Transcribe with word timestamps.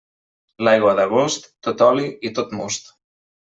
L'aigua 0.67 0.93
d'agost, 1.01 1.47
tot 1.69 1.87
oli 1.91 2.09
i 2.31 2.35
tot 2.41 2.61
most. 2.65 2.95